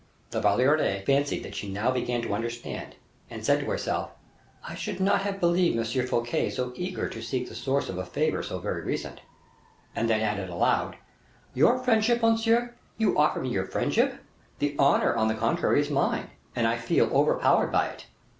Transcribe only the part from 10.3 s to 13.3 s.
aloud, "Your friendship, monsieur! you